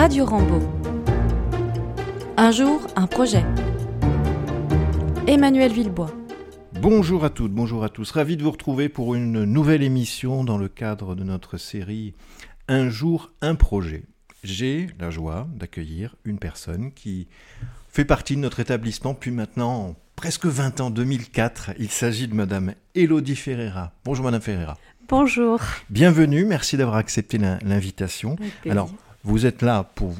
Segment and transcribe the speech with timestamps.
[0.00, 0.60] Radio Rambo.
[2.38, 3.44] Un jour, un projet.
[5.26, 6.10] Emmanuel Villebois.
[6.80, 8.10] Bonjour à toutes, bonjour à tous.
[8.12, 12.14] Ravi de vous retrouver pour une nouvelle émission dans le cadre de notre série
[12.66, 14.04] Un jour, un projet.
[14.42, 17.28] J'ai la joie d'accueillir une personne qui
[17.90, 21.72] fait partie de notre établissement depuis maintenant presque 20 ans, 2004.
[21.78, 23.92] Il s'agit de Madame Elodie Ferreira.
[24.06, 24.78] Bonjour Madame Ferreira.
[25.10, 25.60] Bonjour.
[25.90, 28.36] Bienvenue, merci d'avoir accepté l'invitation.
[28.64, 28.90] Alors,
[29.24, 30.14] vous êtes là pour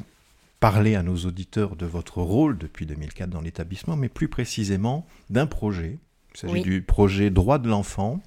[0.59, 5.47] parler à nos auditeurs de votre rôle depuis 2004 dans l'établissement, mais plus précisément d'un
[5.47, 5.97] projet.
[6.33, 8.21] Il s'agit du projet Droit de l'enfant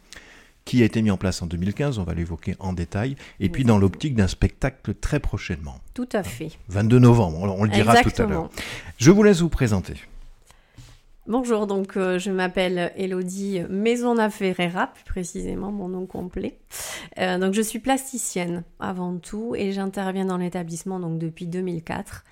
[0.64, 3.64] qui a été mis en place en 2015, on va l'évoquer en détail, et puis
[3.64, 5.78] dans l'optique d'un spectacle très prochainement.
[5.92, 6.52] Tout à fait.
[6.68, 8.50] 22 novembre, on, le dira tout à l'heure.
[8.96, 9.94] Je vous laisse vous présenter.
[11.26, 16.58] Bonjour, donc euh, je m'appelle Elodie Maisonna plus précisément mon nom complet.
[17.18, 22.24] Euh, donc je suis plasticienne avant tout et j'interviens dans l'établissement donc depuis 2004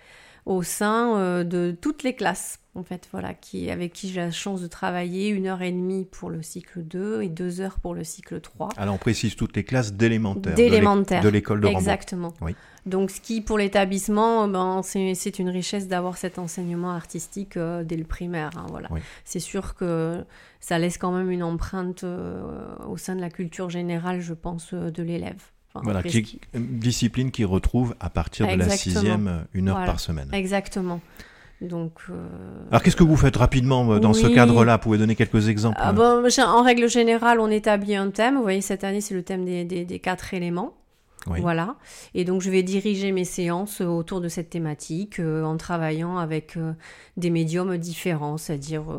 [0.44, 4.30] au sein euh, de toutes les classes, en fait, voilà, qui, avec qui j'ai la
[4.30, 7.94] chance de travailler une heure et demie pour le cycle 2 et deux heures pour
[7.94, 8.70] le cycle 3.
[8.76, 10.54] Alors on précise toutes les classes d'élémentaire.
[10.54, 11.22] D'élémentaire.
[11.22, 12.34] De l'école de Exactement.
[12.40, 12.56] Oui.
[12.86, 17.96] Donc ce qui pour l'établissement, ben, c'est une richesse d'avoir cet enseignement artistique euh, dès
[17.96, 18.50] le primaire.
[18.56, 18.88] Hein, voilà.
[19.24, 20.24] C'est sûr que
[20.58, 22.42] ça laisse quand même une empreinte euh,
[22.88, 25.42] au sein de la culture générale, je pense, de l'élève
[25.74, 30.28] voilà, qui, discipline qui retrouve à partir de la sixième, euh, une heure par semaine.
[30.32, 31.00] Exactement.
[31.60, 32.14] Donc, euh,
[32.70, 34.76] Alors qu'est-ce que vous faites rapidement euh, dans ce cadre-là?
[34.76, 38.36] Vous pouvez donner quelques exemples ah bon, En règle générale, on établit un thème.
[38.36, 40.74] Vous voyez, cette année, c'est le thème des, des, quatre éléments.
[41.26, 41.76] Voilà.
[42.14, 46.58] Et donc, je vais diriger mes séances autour de cette thématique en travaillant avec
[47.16, 48.90] des médiums différents, c'est-à-dire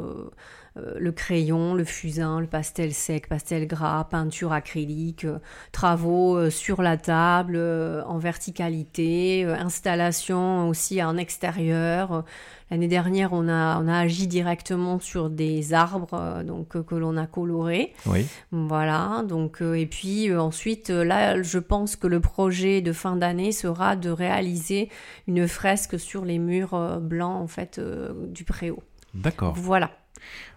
[0.73, 5.38] euh, le crayon, le fusain, le pastel sec, pastel gras, peinture acrylique, euh,
[5.72, 7.60] travaux euh, sur la table,
[8.08, 12.26] en verticalité, installation aussi en extérieur.
[12.72, 17.28] L'année dernière, on a, on a agi directement sur des arbres donc, que l'on a
[17.28, 17.94] colorés.
[18.08, 18.26] Oui.
[18.52, 19.24] Voilà.
[19.28, 24.10] Donc, et puis ensuite, là, je pense que le projet de fin d'année sera de
[24.10, 24.90] réaliser
[25.28, 27.80] une fresque sur les murs blancs en fait,
[28.30, 28.82] du préau.
[29.14, 29.54] D'accord.
[29.56, 29.92] Voilà.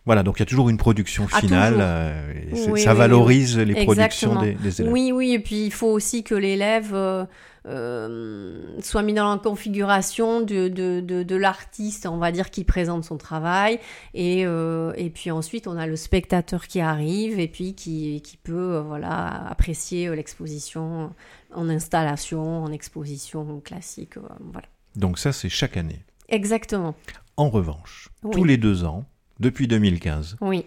[0.07, 3.85] Voilà, donc il y a toujours une production ah, finale, euh, et ça valorise les
[3.85, 4.93] productions des, élèves.
[4.93, 7.25] Oui, oui, et puis il faut aussi que l'élève euh,
[7.67, 13.05] euh, soit mis dans la configuration de, de, de, l'artiste, on va dire, qui présente
[13.05, 13.81] son travail,
[14.15, 18.79] et, et puis ensuite on a le spectateur qui arrive, et puis qui, qui peut
[18.87, 21.13] voilà, apprécier l'exposition
[21.53, 24.15] en installation, en exposition classique.
[24.53, 24.69] voilà.
[24.95, 26.05] Donc ça, c'est chaque année.
[26.29, 26.95] Exactement.
[27.37, 29.05] En revanche, tous les deux ans,
[29.41, 30.37] depuis 2015.
[30.41, 30.65] Oui.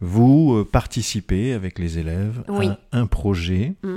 [0.00, 3.96] Vous euh, participez avec les élèves à un projet mm,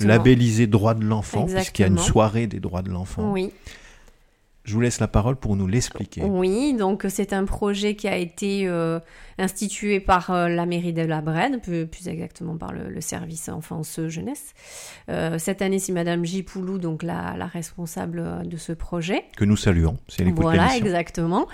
[0.00, 3.32] labellisé droits de l'enfant, puisqu'il y a une soirée des droits de l'enfant.
[3.32, 3.52] Oui.
[4.66, 6.22] Je vous laisse la parole pour nous l'expliquer.
[6.24, 8.98] Oui, donc c'est un projet qui a été euh,
[9.38, 14.54] institué par euh, la mairie de la Brenne, plus, exactement par le, service enfance-jeunesse.
[15.08, 16.42] Euh, cette année, c'est Madame J.
[16.42, 19.26] Poulou, donc la, responsable de ce projet.
[19.36, 21.46] Que nous saluons, c'est l'écoute Voilà, exactement.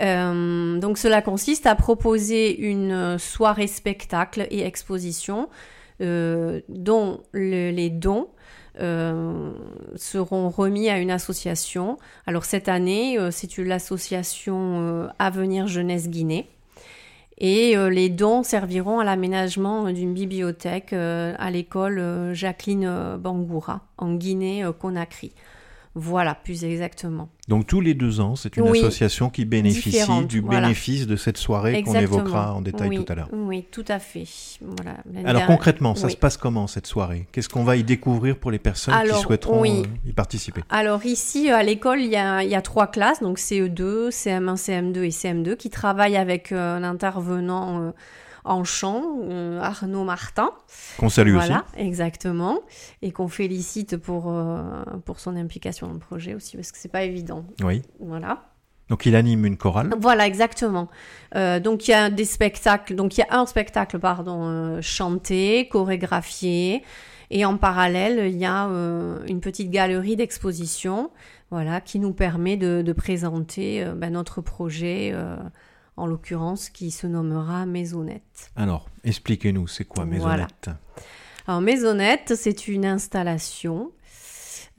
[0.00, 5.50] donc cela consiste à proposer une soirée spectacle et exposition
[6.00, 8.28] dont les dons
[8.80, 9.50] euh,
[9.96, 11.98] seront remis à une association.
[12.26, 16.48] Alors cette année, euh, c'est l'association euh, Avenir Jeunesse Guinée.
[17.38, 25.32] Et les dons serviront à l'aménagement d'une bibliothèque à l'école Jacqueline Bangoura en Guinée-Conakry.
[25.98, 27.30] Voilà, plus exactement.
[27.48, 31.82] Donc tous les deux ans, c'est une association qui bénéficie du bénéfice de cette soirée
[31.82, 33.30] qu'on évoquera en détail tout à l'heure.
[33.32, 34.26] Oui, tout à fait.
[35.24, 37.26] Alors concrètement, ça se passe comment cette soirée?
[37.32, 40.60] Qu'est-ce qu'on va y découvrir pour les personnes qui souhaiteront euh, y participer?
[40.68, 45.56] Alors ici, à l'école, il y, a, trois classes, donc CE2, CM1, CM2 et CM2,
[45.56, 47.80] qui travaillent avec euh, un intervenant...
[47.80, 47.90] Euh,
[48.46, 50.50] en chant, euh, Arnaud Martin.
[50.98, 52.60] Qu'on salue voilà, exactement.
[53.02, 54.62] Et qu'on félicite pour, euh,
[55.04, 57.44] pour son implication dans le projet aussi, parce que c'est pas évident.
[57.62, 57.82] Oui.
[58.00, 58.44] Voilà.
[58.88, 59.90] Donc il anime une chorale.
[60.00, 60.88] Voilà, exactement.
[61.34, 65.68] Euh, donc il y a des spectacles, donc il y a un spectacle, pardon, chanté,
[65.68, 66.84] chorégraphié,
[67.30, 68.62] et en parallèle il y a
[69.26, 71.10] une petite galerie d'exposition,
[71.50, 75.12] voilà, qui nous permet de, présenter ben, notre projet
[75.96, 78.50] en l'occurrence qui se nommera Maisonnette.
[78.54, 80.70] Alors, expliquez-nous, c'est quoi Maisonnette?
[81.46, 83.92] Alors, Maisonnette, c'est une installation,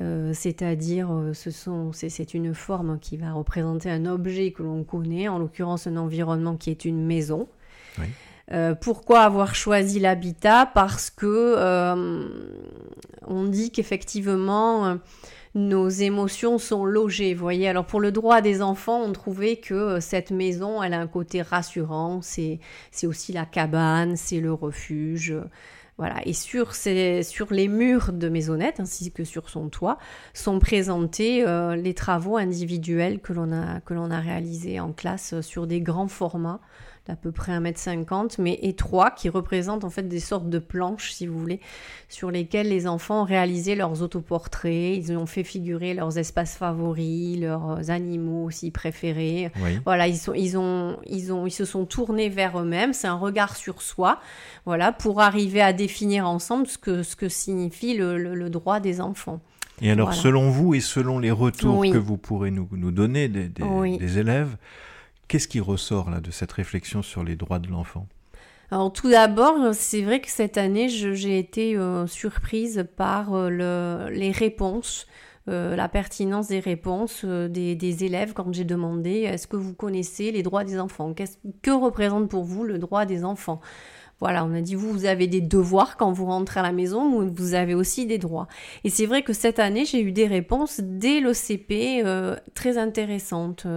[0.01, 4.83] euh, c'est-à-dire euh, ce sont, c'est, une forme qui va représenter un objet que l'on
[4.83, 7.47] connaît, en l'occurrence un environnement qui est une maison.
[8.81, 10.69] pourquoi avoir choisi l'habitat?
[10.73, 11.55] Parce que
[13.25, 14.99] on dit qu'effectivement
[15.55, 17.33] nos émotions sont logées.
[17.33, 20.93] Vous voyez, alors pour le droit des enfants, on trouvait que euh, cette maison, elle
[20.93, 22.21] a un côté rassurant.
[22.21, 22.59] C'est,
[23.03, 25.33] aussi la cabane, c'est le refuge.
[25.97, 26.15] Voilà.
[26.25, 29.97] Et sur, ces, sur les murs de maisonnette, ainsi que sur son toit,
[30.33, 35.41] sont présentés euh, les travaux individuels que l'on a, que a réalisés en classe euh,
[35.41, 36.61] sur des grands formats
[37.07, 41.25] d'à peu près 1m50, mais étroits, qui représentent en fait des sortes de planches, si
[41.25, 41.61] vous voulez,
[42.09, 47.39] sur lesquelles les enfants ont réalisé leurs autoportraits, ils ont fait figurer leurs espaces favoris,
[47.39, 49.51] leurs animaux aussi préférés.
[49.85, 53.15] Voilà, ils, sont, ils, ont, ils, ont, ils se sont tournés vers eux-mêmes, c'est un
[53.15, 54.19] regard sur soi,
[54.65, 59.39] voilà, pour arriver à définir ensemble ce que, ce que signifie le, droit des enfants.
[59.81, 63.47] Et alors, selon vous et selon les retours que vous pourrez nous, nous donner des,
[63.47, 64.57] des élèves,
[65.27, 68.07] Qu'est-ce qui ressort là de cette réflexion sur les droits de l'enfant?
[68.71, 74.09] Alors tout d'abord, c'est vrai que cette année, j'ai été euh, surprise par euh, le,
[74.13, 75.07] les réponses,
[75.47, 80.43] euh, la pertinence des réponses des, élèves quand j'ai demandé est-ce que vous connaissez les
[80.43, 81.13] droits des enfants?
[81.61, 83.61] Que représente pour vous le droit des enfants?
[84.19, 87.29] Voilà, on a dit vous, avez des devoirs quand vous rentrez à la maison, mais
[87.31, 88.47] vous avez aussi des droits.
[88.83, 92.03] Et c'est vrai que cette année, j'ai eu des réponses dès l'OCP
[92.55, 93.67] très intéressantes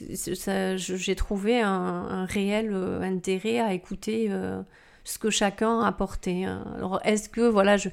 [0.00, 4.62] j'ai trouvé un, réel euh, intérêt à écouter euh,
[5.04, 6.44] ce que chacun apportait.
[6.44, 6.64] Hein.
[6.76, 7.88] Alors, est-ce que, voilà, je,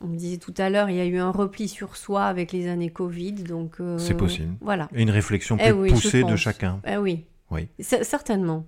[0.00, 2.52] on me disait tout à l'heure, il y a eu un repli sur soi avec
[2.52, 3.76] les années Covid, donc...
[3.80, 4.54] Euh, c'est possible.
[4.60, 4.88] Voilà.
[4.94, 6.80] Et une réflexion eh plus poussée de chacun.
[6.86, 7.26] Eh oui.
[7.50, 7.68] Oui.
[7.80, 8.66] certainement.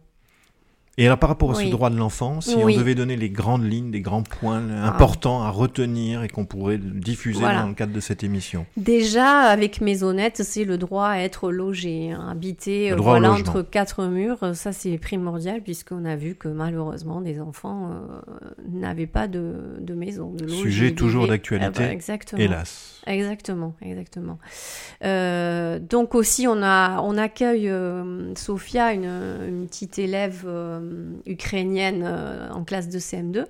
[1.01, 3.65] Et alors par rapport à ce droit de l'enfant, si on devait donner les grandes
[3.65, 4.87] lignes, les grands points ah.
[4.87, 9.81] importants à retenir et qu'on pourrait diffuser dans le cadre de cette émission Déjà, avec
[9.81, 14.55] Maisonnette, c'est le droit à être logé, hein, habité voilà, entre quatre murs.
[14.55, 18.21] Ça, c'est primordial puisqu'on a vu que malheureusement, des enfants euh,
[18.71, 20.35] n'avaient pas de, de maison.
[20.35, 23.01] De Sujet toujours d'actualité, ah bah, hélas.
[23.07, 24.39] Exactement, exactement.
[25.05, 30.81] Euh, donc aussi, on, a, on accueille euh, Sophia, une, une, petite élève euh,
[31.27, 33.45] ukrainienne euh, en classe de CM2.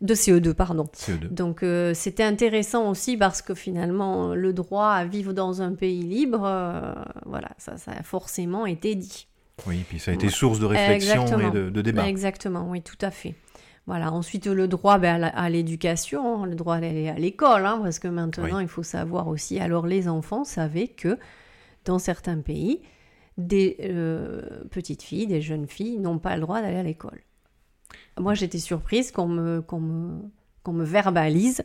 [0.00, 0.88] De CE2, pardon.
[0.94, 1.28] CE2.
[1.28, 6.02] Donc euh, c'était intéressant aussi parce que finalement, le droit à vivre dans un pays
[6.02, 6.40] libre,
[7.26, 9.26] voilà, ça, ça, a forcément été dit.
[9.66, 12.06] Oui, puis ça a été source de réflexion et de, débat.
[12.08, 13.34] Exactement, oui, tout à fait.
[13.86, 14.12] Voilà.
[14.12, 18.58] Ensuite, le droit ben, à l'éducation, le droit d'aller à l'école, hein, parce que maintenant,
[18.58, 19.58] il faut savoir aussi.
[19.58, 21.18] Alors, les enfants savaient que
[21.84, 22.82] dans certains pays,
[23.38, 27.20] des euh, petites filles, des jeunes filles n'ont pas le droit d'aller à l'école.
[28.18, 30.20] Moi, j'étais surprise qu'on me, me,
[30.62, 31.62] qu'on me verbalise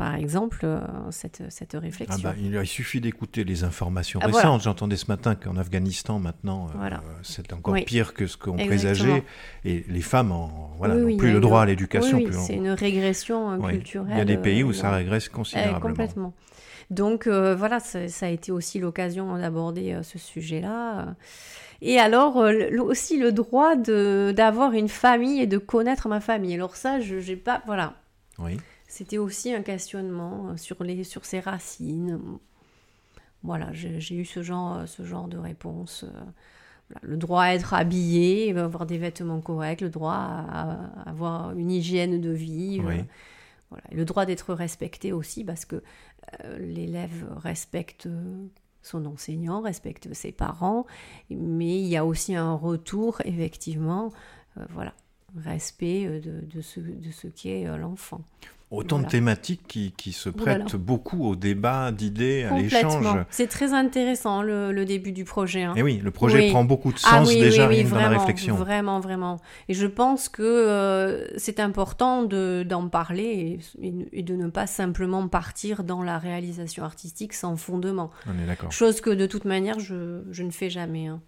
[0.00, 0.80] par exemple, euh,
[1.10, 2.28] cette, cette, réflexion.
[2.28, 4.62] Ah bah, il, suffit d'écouter les informations ah, récentes.
[4.62, 6.90] J'entendais ce matin qu'en Afghanistan, maintenant, euh,
[7.22, 9.22] c'est encore pire que ce qu'on présageait.
[9.64, 10.34] Et les femmes
[10.78, 12.18] voilà, n'ont plus le droit à l'éducation.
[12.32, 14.08] c'est une régression culturelle.
[14.12, 15.80] Il y a des pays où ça régresse considérablement.
[15.80, 16.34] complètement.
[16.90, 21.14] Donc euh, voilà, ça, a été aussi l'occasion d'aborder euh, ce sujet-là.
[21.82, 26.54] Et alors euh, aussi le droit d'avoir une famille et de connaître ma famille.
[26.54, 27.94] Alors ça, je n'ai pas, voilà.
[28.38, 28.58] Oui.
[28.90, 32.18] C'était aussi un questionnement sur les sur ses racines.
[33.44, 36.04] Voilà, j'ai eu ce genre ce genre de réponse.
[37.00, 42.20] le droit à être habillé, avoir des vêtements corrects, le droit à, avoir une hygiène
[42.20, 42.82] de vie.
[42.84, 43.04] Oui.
[43.70, 43.84] voilà.
[43.92, 45.84] le droit d'être respecté aussi, parce que
[46.44, 48.08] euh, l'élève respecte
[48.82, 50.84] son enseignant, respecte ses parents,
[51.30, 54.12] mais il y a aussi un retour, effectivement,
[54.56, 54.94] euh, voilà,
[55.36, 58.22] respect euh, de, de, ce, de ce qu'est l'enfant.
[58.70, 63.04] Autant de thématiques qui, qui se prêtent beaucoup au débat, d'idées, à l'échange.
[63.28, 65.64] C'est très intéressant le, début du projet.
[65.64, 65.74] Hein.
[65.76, 68.54] Et oui, le projet prend beaucoup de ah sens déjà dans la réflexion.
[68.54, 69.40] Vraiment, vraiment.
[69.68, 75.82] Et je pense que euh, c'est important d'en parler et, de ne pas simplement partir
[75.82, 78.10] dans la réalisation artistique sans fondement.
[78.26, 78.70] On est d'accord.
[78.70, 81.08] Chose que de toute manière, je, je ne fais jamais.
[81.08, 81.20] Hein.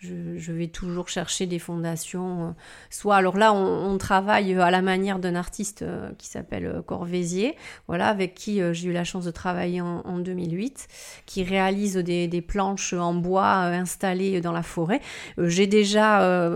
[0.00, 2.48] Je, vais toujours chercher des fondations.
[2.48, 2.50] Euh,
[2.88, 7.54] soit, alors là, on, travaille à la manière d'un artiste euh, qui s'appelle euh, Corvézier,
[7.86, 10.88] voilà, avec qui j'ai eu la chance de travailler en, 2008,
[11.26, 15.00] qui réalise des, planches en bois installées dans la forêt.
[15.36, 16.50] j'ai déjà,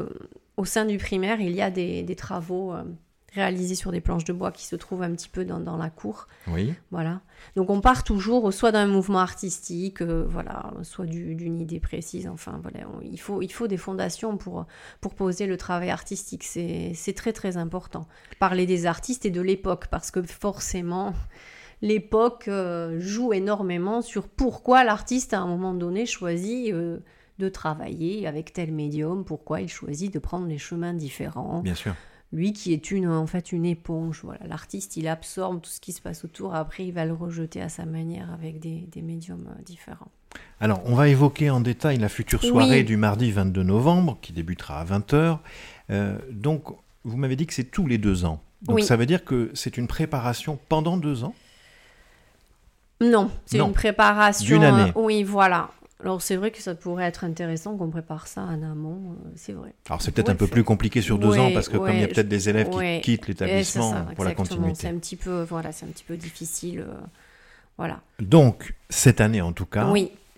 [0.57, 2.73] au sein du primaire, il y a des, des travaux
[3.35, 6.27] réalisé sur des planches de bois qui se trouvent un petit peu dans, la cour.
[6.47, 6.73] Oui.
[6.91, 7.21] Voilà.
[7.57, 12.29] Donc on part toujours soit d'un mouvement artistique, euh, voilà, soit d'une idée précise.
[12.29, 14.67] Enfin voilà, il, faut, il faut des fondations pour,
[15.01, 16.45] pour poser le travail artistique.
[16.45, 18.07] C'est très très important.
[18.39, 21.13] Parler des artistes et de l'époque, parce que forcément,
[21.83, 26.73] l'époque euh, joue énormément sur pourquoi l'artiste à un moment donné choisit...
[26.73, 27.01] Euh,
[27.39, 31.63] de travailler avec tel médium, pourquoi il choisit de prendre les chemins différents.
[31.63, 31.97] Bien sûr.
[32.35, 34.45] Lui qui est une, en fait une éponge, voilà.
[34.49, 37.69] L'artiste, il absorbe tout ce qui se passe autour, après il va le rejeter à
[37.69, 40.11] sa manière avec des, médiums euh, différents.
[40.61, 44.81] Alors, on va évoquer en détail la future soirée du mardi 22 novembre, qui débutera
[44.81, 45.39] à 20h.
[45.91, 46.65] Euh, donc,
[47.05, 48.43] vous m'avez dit que c'est tous les deux ans.
[48.63, 51.35] Donc, ça veut dire que c'est une préparation pendant deux ans?
[53.01, 54.47] Non, c'est une préparation.
[54.47, 54.91] D'une année.
[54.97, 55.71] Euh, oui, voilà.
[56.05, 59.55] Alors c'est vrai que ça pourrait être intéressant qu'on prépare ça en amont, euh, c'est
[59.55, 59.73] vrai.
[59.89, 62.05] Alors c'est peut-être un peu plus compliqué sur deux ans parce que comme il y
[62.05, 64.75] a peut-être des élèves qui quittent l'établissement pour la continuité.
[64.83, 66.93] C'est un petit peu, voilà, c'est un petit peu difficile, euh,
[67.79, 68.01] voilà.
[68.21, 69.91] Donc cette année en tout cas,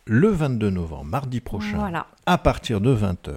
[0.04, 3.34] le 22 novembre, mardi prochain, à partir de 20h,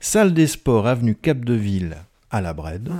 [0.00, 1.96] salle des sports, avenue Cap de Ville
[2.32, 2.90] à la Brède.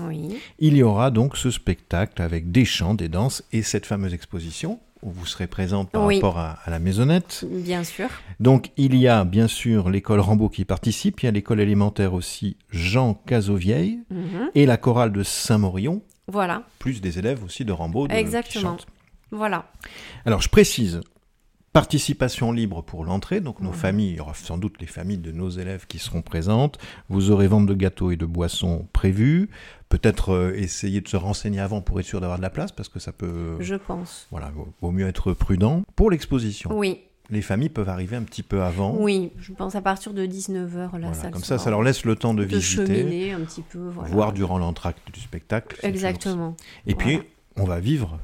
[0.61, 4.79] Il y aura donc ce spectacle avec des chants, des danses et cette fameuse exposition
[5.03, 7.45] où vous serez présente par rapport à, la maisonnette.
[7.51, 8.09] Bien sûr.
[8.41, 12.15] Donc il y a bien sûr l'école Rambaud qui participe, il y a l'école élémentaire
[12.15, 14.51] aussi Jean Cazovieille mhm.
[14.55, 16.03] et la chorale de Saint-Maurion.
[16.29, 16.63] Voilà.
[16.79, 18.09] Plus des élèves aussi de Rambaud.
[18.09, 18.77] Exactement.
[19.31, 19.67] Voilà.
[20.25, 21.01] Alors je précise,
[21.77, 25.31] Participation libre pour l'entrée, donc nos familles, il y aura sans doute les familles de
[25.31, 26.79] nos élèves qui seront présentes.
[27.11, 29.51] Vous aurez vente de gâteaux et de boissons prévues.
[29.91, 32.89] Peut-être euh, essayer de se renseigner avant pour être sûr d'avoir de la place, parce
[32.89, 33.57] que ça peut.
[33.61, 34.27] Je pense.
[34.31, 35.83] Voilà, vaut, mieux être prudent.
[35.97, 36.71] Pour l'exposition.
[36.73, 37.01] Oui.
[37.29, 38.97] Les familles peuvent arriver un petit peu avant.
[38.99, 42.33] Oui, je pense à partir de 19h la Comme ça, ça leur laisse le temps
[42.33, 45.79] de, de visiter, un petit peu, voir durant l'entracte du spectacle.
[45.83, 46.57] Exactement.
[46.87, 47.21] Et puis,
[47.57, 48.19] on va vivre,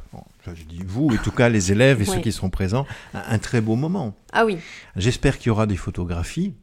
[0.46, 3.60] je dis vous, en tout cas les élèves et ceux qui seront présents, un, très
[3.60, 4.14] beau moment.
[4.32, 4.58] Ah oui.
[4.96, 6.54] J'espère qu'il y aura des photographies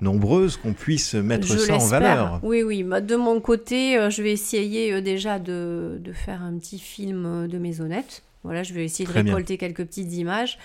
[0.00, 2.40] nombreuses, qu'on puisse mettre ça en valeur.
[2.42, 2.84] Oui, oui.
[2.84, 7.48] De mon côté, euh, je vais essayer euh, déjà de, faire un petit film euh,
[7.48, 8.22] de maisonnette.
[8.44, 10.58] Voilà, je vais essayer de récolter quelques petites images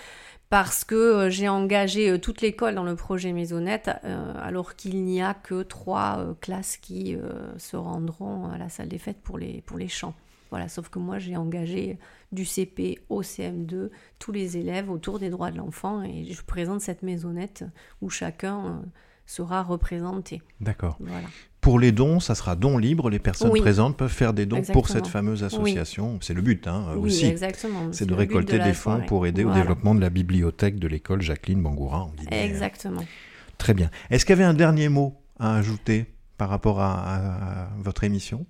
[0.48, 3.90] parce que j'ai engagé toute l'école dans le projet Maisonnette,
[4.40, 7.16] alors qu'il n'y a que trois classes qui
[7.58, 10.14] se rendront à la salle des fêtes pour les, pour les chants.
[10.54, 11.98] Voilà, sauf que moi j'ai engagé
[12.30, 16.80] du CP au CM2 tous les élèves autour des droits de l'enfant et je présente
[16.80, 17.64] cette maisonnette
[18.00, 18.70] où chacun euh,
[19.26, 20.42] sera représenté.
[20.60, 20.96] D'accord.
[21.00, 21.26] Voilà.
[21.60, 23.10] Pour les dons, ça sera don libre.
[23.10, 26.20] Les personnes présentes peuvent faire des dons pour cette fameuse association.
[26.20, 27.26] C'est le but hein, oui, aussi.
[27.26, 27.92] Exactement.
[27.92, 31.64] C'est de récolter des fonds pour aider au développement de la bibliothèque de l'école Jacqueline
[31.64, 32.12] Bangoura.
[32.30, 33.04] Exactement.
[33.58, 33.90] Très bien.
[34.08, 38.46] Est-ce qu'il y avait un dernier mot à ajouter par rapport à votre émission?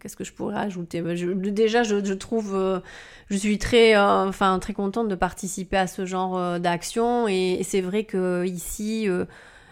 [0.00, 1.02] Qu'est-ce que je pourrais ajouter?
[1.02, 2.80] Bah, Déjà, je, trouve, euh,
[3.30, 7.28] je suis très, euh, enfin, très contente de participer à ce genre d'action.
[7.28, 9.08] Et, c'est vrai que ici,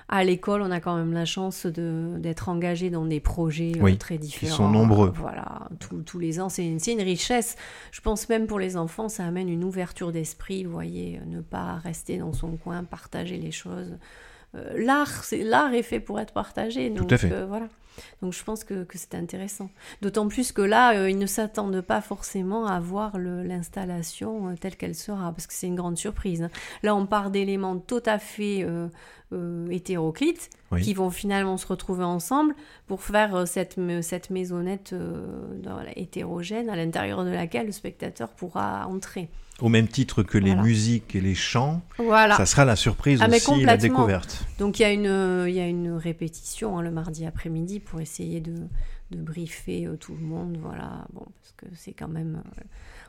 [0.08, 4.50] à l'école, on a quand même la chance d'être engagé dans des projets très différents.
[4.50, 5.12] Qui sont nombreux.
[5.16, 5.68] voilà,
[6.04, 7.56] tous les ans, c'est une, une, richesse.
[7.90, 10.64] Je pense même pour les enfants, ça amène une ouverture d'esprit.
[10.64, 13.96] Vous voyez, ne pas rester dans son coin, partager les choses.
[14.54, 16.90] Euh, l'art, c'est l'art est fait pour être partagé.
[16.90, 17.32] Donc, Tout à fait.
[17.32, 17.66] Euh, voilà.
[18.22, 19.70] Donc je pense que, que c'est intéressant.
[20.02, 24.94] D'autant plus que là, euh, ils ne s'attendent pas forcément à voir l'installation telle qu'elle
[24.94, 26.42] sera, parce que c'est une grande surprise.
[26.42, 26.50] Hein.
[26.82, 28.66] Là, on part d'éléments tout à fait
[29.70, 32.54] hétéroclites, qui vont finalement se retrouver ensemble
[32.86, 34.94] pour faire cette, cette maisonnette
[35.96, 39.28] hétérogène à l'intérieur de laquelle le spectateur pourra entrer.
[39.60, 43.62] Au même titre que les musiques et les chants, ça sera la surprise ah, aussi,
[43.62, 44.44] la découverte.
[44.58, 48.00] Donc il y, a une, il y a une répétition hein, le mardi après-midi pour
[48.00, 48.54] essayer de,
[49.10, 52.42] de briefer euh, tout le monde, voilà, bon, parce que c'est quand même...
[52.58, 52.62] Euh,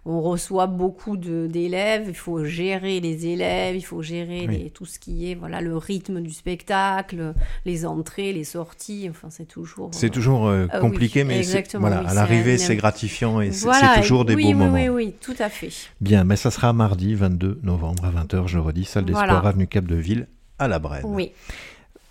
[0.06, 5.32] on reçoit beaucoup d'élèves, il faut gérer les élèves, il faut gérer tout ce qui
[5.32, 7.34] est voilà le rythme du spectacle,
[7.66, 11.42] les entrées, les sorties, enfin c'est toujours c'est toujours euh, euh, compliqué, mais
[11.74, 13.68] voilà à l'arrivée c'est gratifiant et c'est
[13.98, 14.74] toujours des beaux moments.
[14.76, 15.72] Oui, oui, tout à fait.
[16.02, 19.66] Bien, mais ça sera mardi 22 novembre à 20h, je redis, salle des sports avenue
[19.68, 20.28] Cap de Ville
[20.60, 21.04] à la Brenne.
[21.06, 21.32] Oui.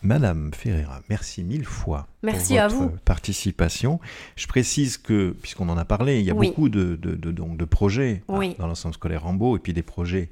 [0.05, 2.99] Madame Ferreira, merci mille fois merci pour votre vous.
[3.07, 4.01] participation.
[4.37, 7.65] Je précise que, puisqu'on en a parlé, il y a beaucoup de, de, donc, de
[7.65, 10.29] projets dans l'ensemble scolaire Rambaud et puis des projets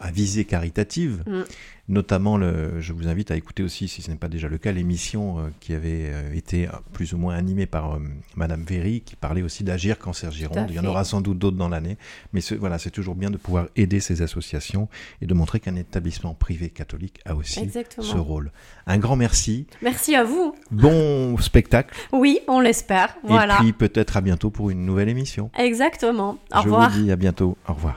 [0.00, 1.22] à visée caritative.
[1.26, 1.42] Mm.
[1.88, 4.72] Notamment, le, je vous invite à écouter aussi, si ce n'est pas déjà le cas,
[4.72, 8.00] l'émission euh, qui avait euh, été plus ou moins animée par euh,
[8.34, 10.66] Madame Véry, qui parlait aussi d'Agir Cancer Gironde.
[10.68, 11.96] Il y en aura sans doute d'autres dans l'année.
[12.32, 14.88] Mais voilà, c'est toujours bien de pouvoir aider ces associations
[15.22, 18.50] et de montrer qu'un établissement privé catholique a aussi ce rôle.
[18.88, 19.68] Un grand merci.
[19.80, 20.56] Merci à vous.
[20.72, 21.96] Bon spectacle.
[22.12, 23.16] Oui, on l'espère.
[23.22, 23.54] Voilà.
[23.54, 25.50] Et puis peut-être à bientôt pour une nouvelle émission.
[25.56, 26.38] Exactement.
[26.52, 26.90] Au revoir.
[26.90, 27.56] Je vous dis à bientôt.
[27.68, 27.96] Au revoir.